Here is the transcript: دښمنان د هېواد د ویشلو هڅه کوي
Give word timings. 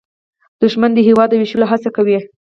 دښمنان 0.61 0.91
د 0.95 0.99
هېواد 1.07 1.29
د 1.31 1.33
ویشلو 1.39 1.69
هڅه 1.71 1.89
کوي 1.95 2.17